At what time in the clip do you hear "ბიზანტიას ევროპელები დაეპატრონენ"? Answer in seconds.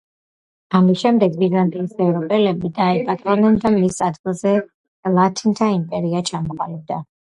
1.41-3.63